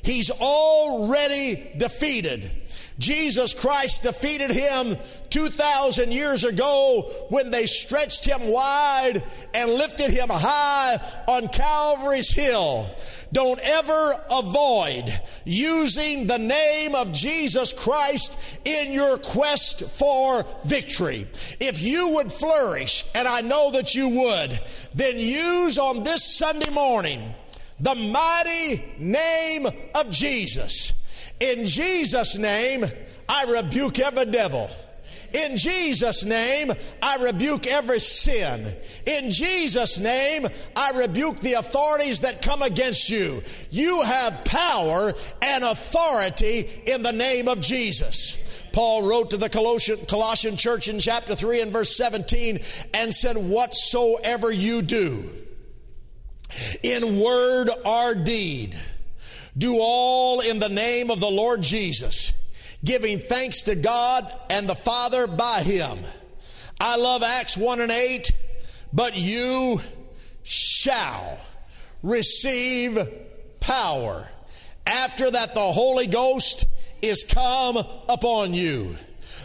[0.02, 2.50] He's already defeated.
[2.98, 4.96] Jesus Christ defeated him
[5.30, 12.88] 2,000 years ago when they stretched him wide and lifted him high on Calvary's hill.
[13.32, 15.12] Don't ever avoid
[15.44, 21.26] using the name of Jesus Christ in your quest for victory.
[21.58, 24.60] If you would flourish, and I know that you would,
[24.94, 27.34] then use on this Sunday morning
[27.80, 30.92] the mighty name of Jesus.
[31.44, 32.86] In Jesus' name,
[33.28, 34.70] I rebuke every devil.
[35.34, 38.74] In Jesus' name, I rebuke every sin.
[39.04, 43.42] In Jesus' name, I rebuke the authorities that come against you.
[43.70, 48.38] You have power and authority in the name of Jesus.
[48.72, 52.60] Paul wrote to the Colossian, Colossian church in chapter 3 and verse 17
[52.94, 55.30] and said, Whatsoever you do,
[56.82, 58.78] in word or deed,
[59.56, 62.32] do all in the name of the Lord Jesus
[62.84, 65.98] giving thanks to God and the Father by Him.
[66.80, 68.30] I love Acts 1 and 8,
[68.92, 69.80] but you
[70.42, 71.38] shall
[72.02, 72.98] receive
[73.60, 74.28] power.
[74.86, 76.66] After that, the Holy Ghost
[77.00, 78.96] is come upon you.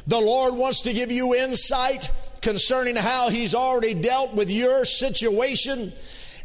[0.05, 5.93] The Lord wants to give you insight concerning how He's already dealt with your situation.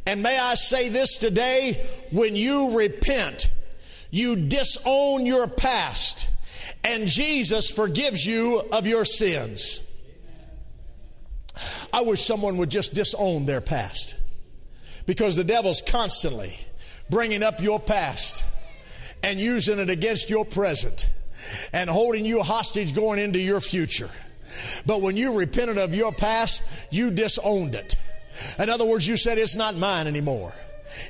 [0.06, 3.50] And may I say this today when you repent,
[4.10, 6.30] you disown your past
[6.82, 9.82] and Jesus forgives you of your sins.
[11.92, 14.16] I wish someone would just disown their past
[15.06, 16.58] because the devil's constantly
[17.08, 18.44] bringing up your past
[19.22, 21.08] and using it against your present
[21.72, 24.10] and holding you hostage going into your future.
[24.84, 27.96] But when you repented of your past, you disowned it.
[28.58, 30.52] In other words, you said, It's not mine anymore.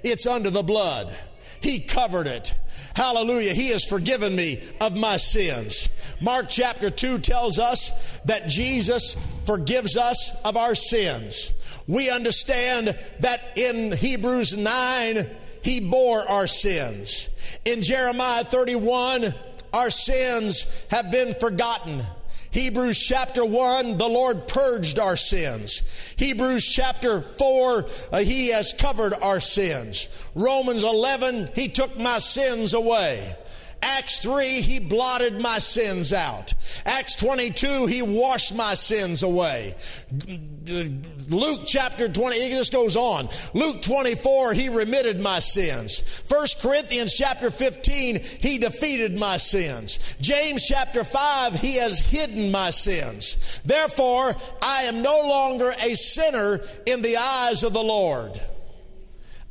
[0.02, 1.14] It's under the blood.
[1.60, 2.54] He covered it.
[2.94, 3.54] Hallelujah.
[3.54, 5.88] He has forgiven me of my sins.
[6.20, 11.52] Mark chapter 2 tells us that Jesus forgives us of our sins.
[11.86, 15.28] We understand that in Hebrews 9,
[15.62, 17.28] He bore our sins.
[17.64, 19.34] In Jeremiah 31,
[19.72, 22.02] our sins have been forgotten.
[22.54, 25.82] Hebrews chapter 1, the Lord purged our sins.
[26.14, 30.08] Hebrews chapter 4, uh, He has covered our sins.
[30.36, 33.34] Romans 11, He took my sins away.
[33.82, 36.54] Acts 3, he blotted my sins out.
[36.84, 39.74] Acts 22, he washed my sins away.
[41.28, 43.28] Luke chapter 20, it just goes on.
[43.52, 46.02] Luke 24, he remitted my sins.
[46.28, 49.98] 1 Corinthians chapter 15, he defeated my sins.
[50.20, 53.36] James chapter 5, he has hidden my sins.
[53.64, 58.40] Therefore, I am no longer a sinner in the eyes of the Lord.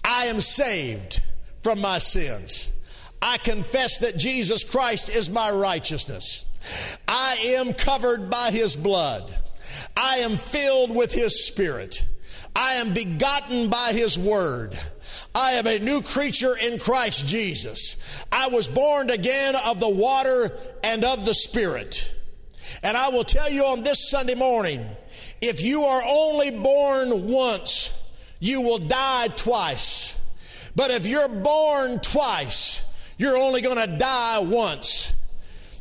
[0.03, 1.21] I am saved
[1.61, 2.71] from my sins.
[3.23, 6.43] I confess that Jesus Christ is my righteousness.
[7.07, 9.33] I am covered by his blood.
[9.95, 12.05] I am filled with his spirit.
[12.53, 14.77] I am begotten by his word.
[15.33, 17.95] I am a new creature in Christ Jesus.
[18.29, 20.51] I was born again of the water
[20.83, 22.13] and of the Spirit.
[22.83, 24.85] And I will tell you on this Sunday morning
[25.41, 27.93] if you are only born once,
[28.39, 30.19] you will die twice.
[30.75, 32.83] But if you're born twice,
[33.17, 35.13] you're only going to die once.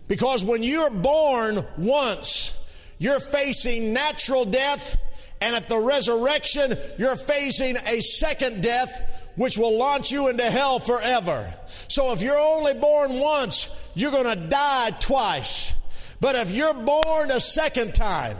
[0.08, 2.56] Because when you're born once,
[2.98, 4.96] you're facing natural death,
[5.40, 10.78] and at the resurrection, you're facing a second death which will launch you into hell
[10.78, 11.54] forever.
[11.88, 15.74] So if you're only born once, you're going to die twice.
[16.20, 18.36] But if you're born a second time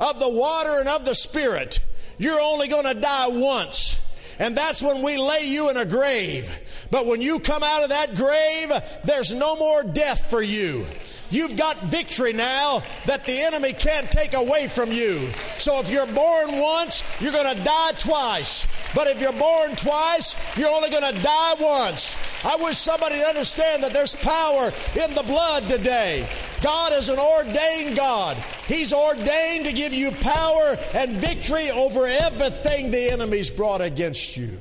[0.00, 1.80] of the water and of the Spirit,
[2.18, 3.98] you're only going to die once.
[4.40, 6.88] And that's when we lay you in a grave.
[6.90, 8.72] But when you come out of that grave,
[9.04, 10.86] there's no more death for you.
[11.30, 15.28] You've got victory now that the enemy can't take away from you.
[15.58, 18.66] So if you're born once, you're going to die twice.
[18.94, 22.16] But if you're born twice, you're only going to die once.
[22.44, 26.28] I wish somebody would understand that there's power in the blood today.
[26.62, 28.36] God is an ordained God.
[28.66, 34.58] He's ordained to give you power and victory over everything the enemy's brought against you.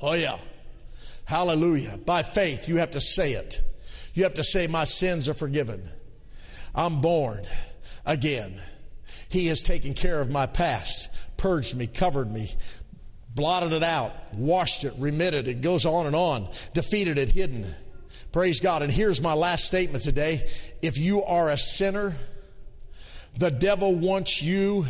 [0.00, 0.38] Oh, yeah.
[1.24, 1.98] Hallelujah.
[1.98, 3.62] By faith, you have to say it.
[4.14, 5.88] You have to say, My sins are forgiven.
[6.74, 7.44] I'm born
[8.06, 8.60] again.
[9.28, 12.50] He has taken care of my past, purged me, covered me,
[13.38, 17.64] blotted it out, washed it, remitted it, goes on and on, defeated it, hidden.
[18.32, 18.82] Praise God.
[18.82, 20.50] And here's my last statement today.
[20.82, 22.14] If you are a sinner,
[23.38, 24.86] the devil wants you,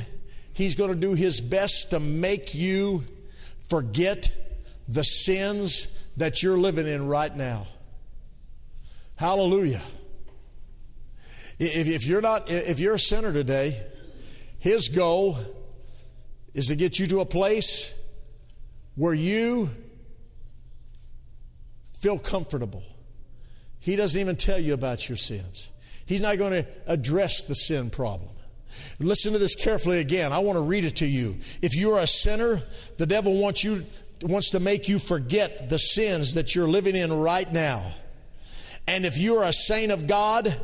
[0.54, 3.04] he's going to do his best to make you
[3.68, 4.30] forget
[4.88, 7.66] the sins that you're living in right now.
[9.16, 9.82] Hallelujah.
[11.58, 13.84] If, you're not, if you're a sinner today,
[14.58, 15.36] his goal
[16.54, 17.92] is to get you to a place
[18.98, 19.70] where you
[21.94, 22.82] feel comfortable.
[23.78, 25.70] He doesn't even tell you about your sins.
[26.04, 28.32] He's not going to address the sin problem.
[28.98, 30.32] Listen to this carefully again.
[30.32, 31.36] I want to read it to you.
[31.62, 32.62] If you're a sinner,
[32.96, 33.84] the devil wants you
[34.20, 37.92] wants to make you forget the sins that you're living in right now.
[38.88, 40.60] And if you're a saint of God,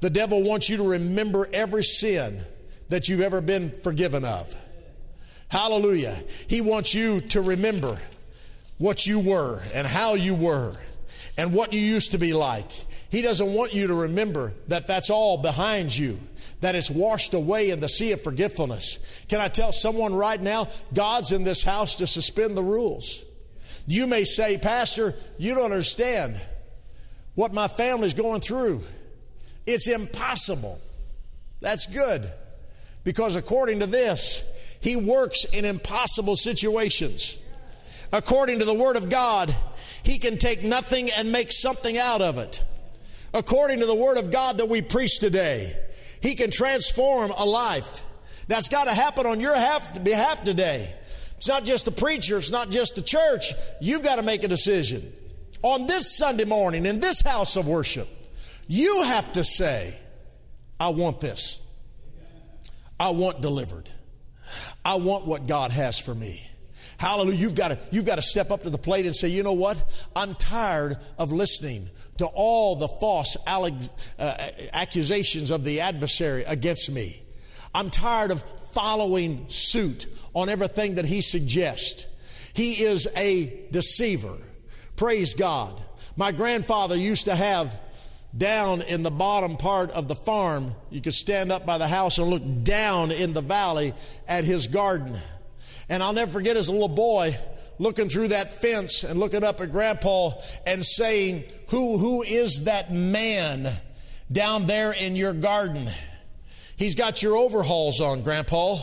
[0.00, 2.44] the devil wants you to remember every sin
[2.88, 4.52] that you've ever been forgiven of.
[5.48, 6.22] Hallelujah.
[6.46, 7.98] He wants you to remember
[8.76, 10.74] what you were and how you were
[11.36, 12.70] and what you used to be like.
[13.10, 16.18] He doesn't want you to remember that that's all behind you,
[16.60, 18.98] that it's washed away in the sea of forgetfulness.
[19.28, 23.24] Can I tell someone right now, God's in this house to suspend the rules?
[23.86, 26.38] You may say, Pastor, you don't understand
[27.34, 28.82] what my family's going through.
[29.66, 30.78] It's impossible.
[31.60, 32.30] That's good.
[33.04, 34.44] Because according to this,
[34.80, 37.38] he works in impossible situations.
[38.12, 39.54] According to the Word of God,
[40.02, 42.64] he can take nothing and make something out of it.
[43.34, 45.78] According to the Word of God that we preach today,
[46.20, 48.04] he can transform a life.
[48.46, 50.94] That's got to happen on your behalf today.
[51.36, 53.52] It's not just the preacher, it's not just the church.
[53.80, 55.12] You've got to make a decision
[55.62, 58.08] on this Sunday morning in this house of worship,
[58.66, 59.96] you have to say,
[60.78, 61.60] I want this.
[63.00, 63.88] I want delivered.
[64.88, 66.42] I want what God has for me.
[66.96, 67.36] Hallelujah.
[67.36, 69.52] You've got to, you've got to step up to the plate and say, you know
[69.52, 69.84] what?
[70.16, 77.22] I'm tired of listening to all the false uh, accusations of the adversary against me.
[77.74, 82.06] I'm tired of following suit on everything that he suggests.
[82.54, 84.38] He is a deceiver.
[84.96, 85.78] Praise God.
[86.16, 87.78] My grandfather used to have
[88.38, 92.18] down in the bottom part of the farm, you could stand up by the house
[92.18, 93.92] and look down in the valley
[94.26, 95.18] at his garden.
[95.88, 97.36] And I'll never forget as a little boy
[97.78, 100.32] looking through that fence and looking up at grandpa
[100.66, 103.68] and saying, Who, who is that man
[104.30, 105.88] down there in your garden?
[106.76, 108.78] He's got your overalls on, grandpa.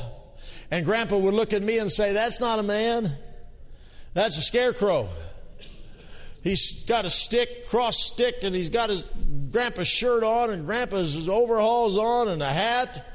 [0.70, 3.14] And grandpa would look at me and say, That's not a man.
[4.14, 5.10] That's a scarecrow.
[6.45, 9.12] He's got a stick, cross stick, and he's got his
[9.56, 13.08] grandpa's shirt on and grandpa's overalls on and a hat.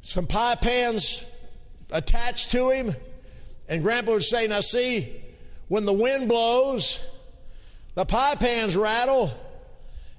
[0.00, 1.22] Some pie pans
[1.90, 2.96] attached to him.
[3.68, 5.14] And grandpa would say, Now, see,
[5.68, 7.04] when the wind blows,
[7.96, 9.30] the pie pans rattle,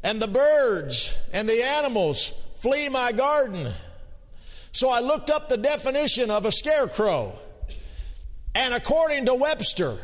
[0.04, 3.74] and the birds and the animals flee my garden.
[4.72, 7.34] So I looked up the definition of a scarecrow.
[8.54, 9.97] And according to Webster,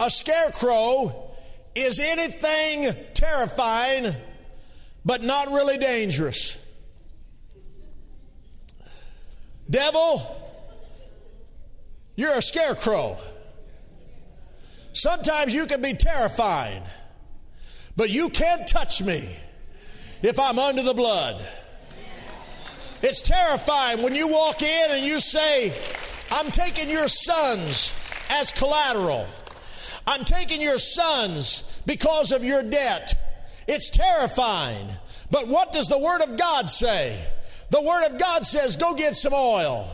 [0.00, 1.25] a scarecrow
[1.76, 4.14] is anything terrifying
[5.04, 6.58] but not really dangerous.
[9.68, 10.42] Devil,
[12.16, 13.18] You're a scarecrow.
[14.94, 16.82] Sometimes you can be terrifying,
[17.94, 19.36] but you can't touch me
[20.22, 21.46] if I'm under the blood.
[23.02, 25.78] It's terrifying when you walk in and you say,
[26.30, 27.92] I'm taking your sons
[28.30, 29.26] as collateral.
[30.06, 33.14] I'm taking your sons because of your debt.
[33.66, 34.88] It's terrifying.
[35.30, 37.24] But what does the Word of God say?
[37.70, 39.88] The Word of God says, go get some oil.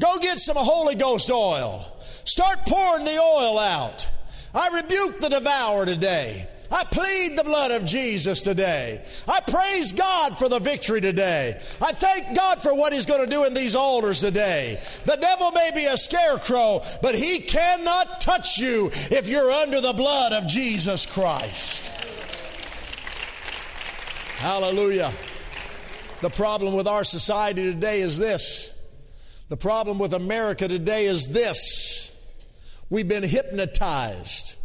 [0.00, 1.84] Go get some Holy Ghost oil.
[2.24, 4.08] Start pouring the oil out.
[4.54, 6.48] I rebuke the devourer today.
[6.70, 9.02] I plead the blood of Jesus today.
[9.26, 11.58] I praise God for the victory today.
[11.80, 14.82] I thank God for what He's going to do in these altars today.
[15.06, 19.94] The devil may be a scarecrow, but he cannot touch you if you're under the
[19.94, 21.86] blood of Jesus Christ.
[24.36, 25.12] Hallelujah.
[26.20, 28.74] The problem with our society today is this.
[29.48, 32.12] The problem with America today is this.
[32.90, 34.57] We've been hypnotized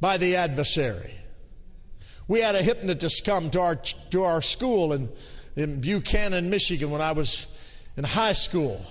[0.00, 1.14] by the adversary.
[2.26, 3.76] We had a hypnotist come to our,
[4.10, 5.08] to our school in,
[5.56, 7.46] in Buchanan, Michigan when I was
[7.96, 8.84] in high school.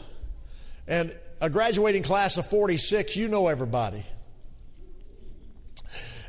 [0.88, 4.04] And a graduating class of 46, you know everybody.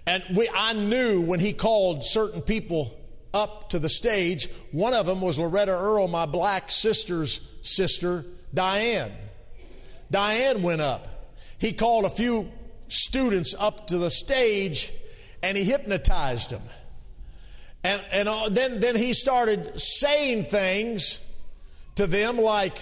[0.07, 2.95] And we, I knew when he called certain people
[3.35, 9.13] up to the stage, one of them was Loretta Earl, my black sister's sister, Diane.
[10.11, 11.37] Diane went up.
[11.59, 12.51] He called a few
[12.89, 14.93] students up to the stage
[15.43, 16.63] and he hypnotized them.
[17.85, 21.21] And, and uh, then, then he started saying things
[21.95, 22.79] to them like,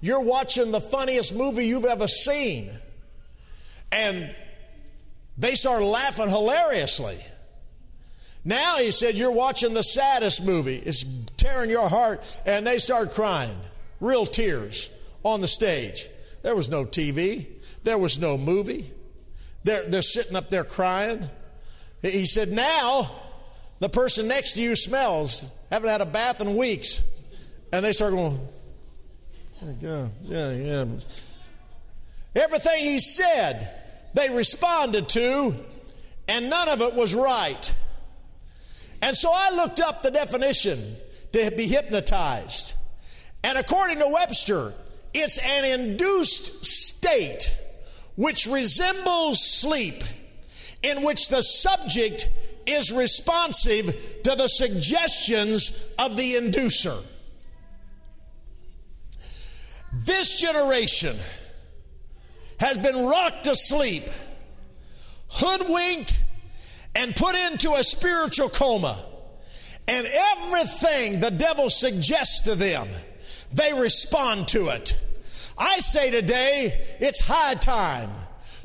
[0.00, 2.70] You're watching the funniest movie you've ever seen.
[3.90, 4.34] And
[5.38, 7.18] they started laughing hilariously.
[8.44, 10.76] Now he said, You're watching the saddest movie.
[10.76, 11.04] It's
[11.36, 12.22] tearing your heart.
[12.44, 13.58] And they started crying,
[14.00, 14.90] real tears
[15.24, 16.08] on the stage.
[16.42, 17.46] There was no TV,
[17.84, 18.92] there was no movie.
[19.66, 21.28] They're, they're sitting up there crying.
[22.00, 23.10] He said, Now
[23.80, 27.02] the person next to you smells, haven't had a bath in weeks.
[27.72, 28.38] And they start going,
[29.80, 30.84] Yeah, yeah, yeah.
[32.36, 33.68] Everything he said,
[34.14, 35.56] they responded to,
[36.28, 37.74] and none of it was right.
[39.02, 40.94] And so I looked up the definition
[41.32, 42.74] to be hypnotized.
[43.42, 44.74] And according to Webster,
[45.12, 47.52] it's an induced state
[48.16, 50.02] which resembles sleep,
[50.82, 52.28] in which the subject
[52.66, 53.94] is responsive
[54.24, 57.02] to the suggestions of the inducer.
[59.92, 61.16] This generation
[62.58, 64.08] has been rocked asleep,
[65.28, 66.18] hoodwinked,
[66.94, 69.04] and put into a spiritual coma.
[69.88, 72.88] And everything the devil suggests to them,
[73.52, 74.98] they respond to it.
[75.58, 78.10] I say today, it's high time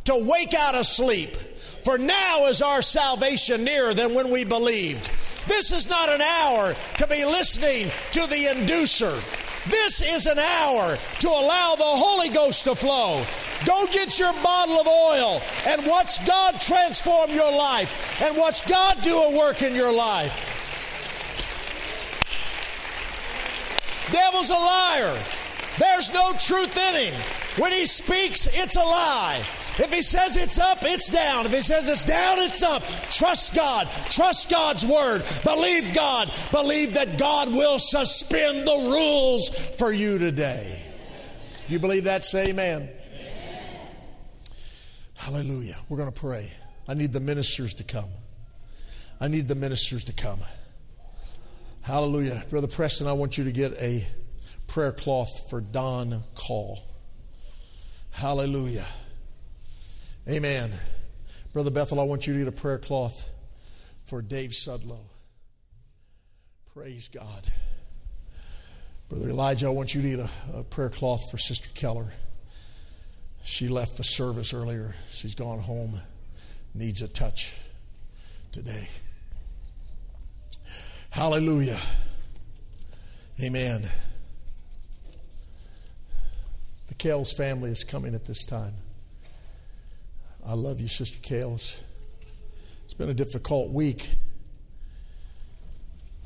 [0.06, 1.38] to wake out of sleep.
[1.84, 5.10] For now is our salvation nearer than when we believed.
[5.48, 9.20] This is not an hour to be listening to the inducer.
[9.70, 13.24] This is an hour to allow the Holy Ghost to flow.
[13.66, 19.02] Go get your bottle of oil and watch God transform your life and watch God
[19.02, 20.48] do a work in your life.
[24.12, 25.24] Devil's a liar.
[25.82, 27.22] There's no truth in him.
[27.58, 29.44] When he speaks, it's a lie.
[29.80, 31.48] If he says it's up, it's down.
[31.48, 32.84] If he says it's down, it's up.
[33.10, 33.90] Trust God.
[34.12, 35.24] Trust God's word.
[35.44, 36.32] Believe God.
[36.52, 40.86] Believe that God will suspend the rules for you today.
[41.66, 42.26] Do you believe that?
[42.26, 42.84] Say amen.
[42.84, 43.64] amen.
[45.16, 45.78] Hallelujah.
[45.90, 46.52] We're going to pray.
[46.88, 48.10] I need the ministers to come.
[49.20, 50.42] I need the ministers to come.
[51.82, 52.44] Hallelujah.
[52.52, 54.06] Brother Preston, I want you to get a
[54.72, 56.80] prayer cloth for Don Call.
[58.12, 58.86] Hallelujah.
[60.30, 60.72] Amen.
[61.52, 63.30] Brother Bethel, I want you to get a prayer cloth
[64.06, 65.02] for Dave Sudlow.
[66.74, 67.52] Praise God.
[69.10, 72.14] Brother Elijah, I want you to get a, a prayer cloth for Sister Keller.
[73.44, 74.96] She left the service earlier.
[75.10, 76.00] She's gone home,
[76.74, 77.54] needs a touch
[78.54, 78.88] today.
[81.10, 81.80] Hallelujah.
[83.42, 83.90] Amen.
[87.02, 88.76] Kales family is coming at this time.
[90.46, 91.80] I love you, Sister Kales.
[92.86, 94.08] It's been a difficult week.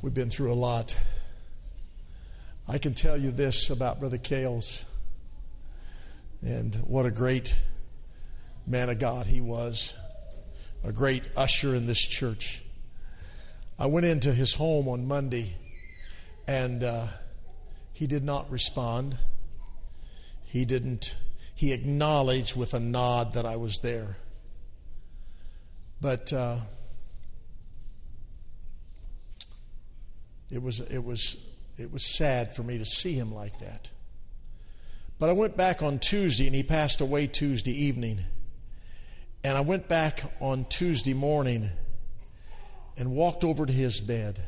[0.01, 0.97] We've been through a lot.
[2.67, 4.83] I can tell you this about Brother Kales
[6.41, 7.57] and what a great
[8.67, 9.93] man of God he was,
[10.83, 12.65] a great usher in this church.
[13.79, 15.53] I went into his home on Monday
[16.49, 17.07] and uh,
[17.93, 19.15] he did not respond.
[20.55, 21.17] He didn't
[21.53, 24.15] he acknowledged with a nod that I was there.
[25.99, 26.59] But uh,
[30.49, 31.35] it was it was
[31.77, 33.89] it was sad for me to see him like that.
[35.19, 38.21] But I went back on Tuesday, and he passed away Tuesday evening.
[39.43, 41.69] And I went back on Tuesday morning
[42.95, 44.41] and walked over to his bed.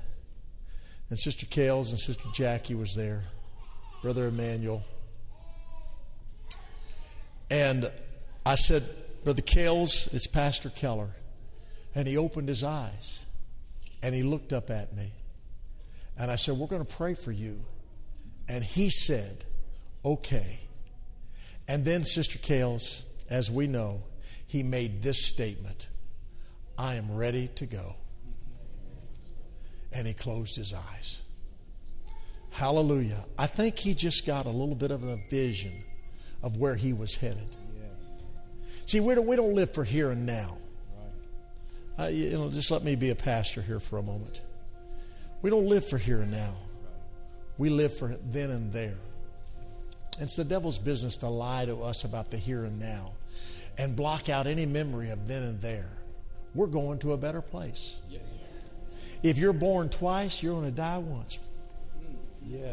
[1.10, 3.24] And Sister Kales and Sister Jackie was there,
[4.02, 4.86] Brother Emmanuel.
[7.50, 7.92] And
[8.46, 8.84] I said,
[9.24, 11.10] Brother Kales, it's Pastor Keller.
[11.96, 13.26] And he opened his eyes
[14.02, 15.14] and he looked up at me.
[16.18, 17.62] And I said, We're going to pray for you.
[18.48, 19.46] And he said,
[20.06, 20.62] Okay.
[21.68, 24.04] And then, Sister Kales, as we know,
[24.46, 25.90] he made this statement
[26.78, 27.96] I am ready to go.
[29.92, 31.22] And he closed his eyes.
[32.52, 33.26] Hallelujah.
[33.38, 35.84] I think he just got a little bit of a vision
[36.48, 37.58] of where he was headed.
[38.86, 40.58] See, we don't, we don't live for here and now.
[42.00, 44.40] Uh, you know, just let me be a pastor here for a moment.
[45.42, 46.56] We don't live for here and now.
[47.58, 48.96] We live for then and there.
[50.20, 53.12] It's the devil's business to lie to us about the here and now
[53.78, 55.90] and block out any memory of then and there.
[56.56, 58.00] We're going to a better place.
[59.22, 61.40] If you're born twice, you're going to die once.
[62.48, 62.72] Yeah.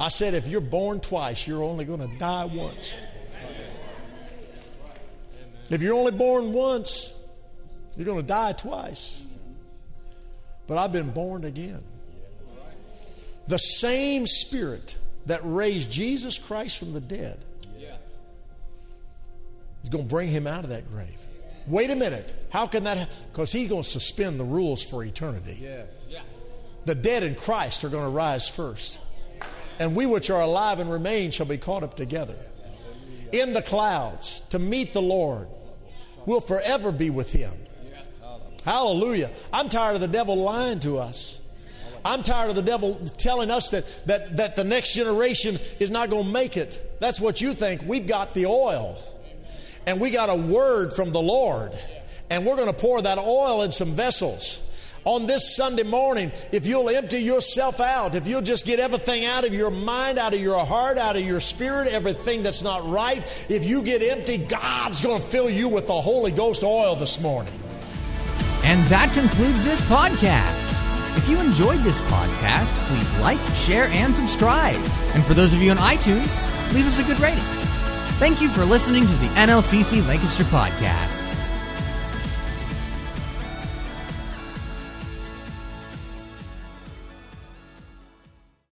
[0.00, 2.94] I said, if you're born twice, you're only going to die once.
[5.70, 7.14] If you're only born once,
[7.96, 9.22] you're going to die twice.
[10.66, 11.82] But I've been born again.
[13.46, 17.38] The same Spirit that raised Jesus Christ from the dead
[19.82, 21.18] is going to bring him out of that grave.
[21.66, 22.34] Wait a minute.
[22.50, 25.66] How can that Because he's going to suspend the rules for eternity.
[26.86, 29.00] The dead in Christ are going to rise first.
[29.78, 32.36] And we which are alive and remain shall be caught up together
[33.32, 35.48] in the clouds to meet the Lord.
[36.26, 37.52] We'll forever be with him.
[38.64, 39.30] Hallelujah.
[39.52, 41.42] I'm tired of the devil lying to us.
[42.04, 46.10] I'm tired of the devil telling us that, that, that the next generation is not
[46.10, 46.98] going to make it.
[47.00, 47.82] That's what you think.
[47.86, 48.98] We've got the oil,
[49.86, 51.72] and we got a word from the Lord,
[52.30, 54.62] and we're going to pour that oil in some vessels
[55.04, 59.46] on this Sunday morning, if you'll empty yourself out, if you'll just get everything out
[59.46, 63.22] of your mind, out of your heart, out of your spirit, everything that's not right,
[63.48, 67.20] if you get empty, God's going to fill you with the Holy Ghost oil this
[67.20, 67.52] morning.
[68.62, 70.72] And that concludes this podcast.
[71.16, 74.82] If you enjoyed this podcast, please like, share, and subscribe.
[75.14, 77.44] And for those of you on iTunes, leave us a good rating.
[78.18, 81.23] Thank you for listening to the NLCC Lancaster podcast.